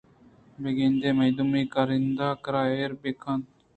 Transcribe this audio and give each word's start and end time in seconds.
بہ 0.61 0.69
گندے 0.77 1.09
مئے 1.17 1.29
دومی 1.37 1.63
کارندہ 1.73 2.27
ءِ 2.35 2.39
کِرّا 2.43 2.61
ایر 2.73 2.91
بہ 3.01 3.09
بیت 3.19 3.57